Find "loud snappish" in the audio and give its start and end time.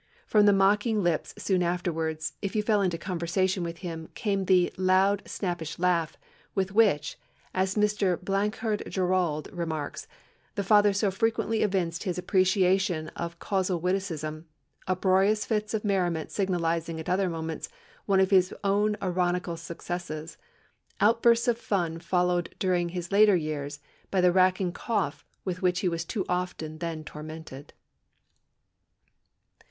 4.75-5.77